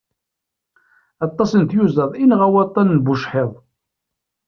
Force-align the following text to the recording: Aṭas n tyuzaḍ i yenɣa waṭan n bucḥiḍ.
Aṭas 1.25 1.51
n 1.61 1.63
tyuzaḍ 1.69 2.11
i 2.15 2.17
yenɣa 2.21 2.47
waṭan 2.53 2.87
n 2.91 3.03
bucḥiḍ. 3.05 3.51